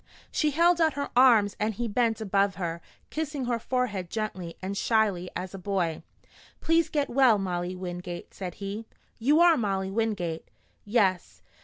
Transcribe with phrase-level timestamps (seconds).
[0.31, 4.75] '"She held out her arms and he bent above her, kissing her forehead gently and
[4.75, 6.01] shyly as a boy.
[6.59, 8.87] "Please get well, Molly Wingate," said he.
[9.19, 10.49] "You are Molly Wingate?"
[10.85, 11.43] "Yes.